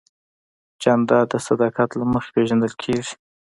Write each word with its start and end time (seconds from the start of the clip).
جانداد 0.81 1.27
د 1.31 1.35
صداقت 1.47 1.89
له 1.99 2.05
مخې 2.13 2.29
پېژندل 2.35 2.73
کېږي. 2.83 3.13